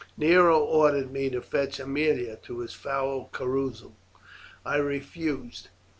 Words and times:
"Nero 0.17 0.57
ordered 0.59 1.11
me 1.11 1.29
to 1.29 1.43
fetch 1.43 1.79
Aemilia 1.79 2.35
to 2.37 2.61
his 2.61 2.73
foul 2.73 3.25
carousal. 3.31 3.95
I 4.65 4.77
refused. 4.77 5.67